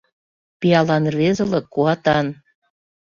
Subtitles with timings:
[0.59, 2.27] Пиалан рвезылык Куатан.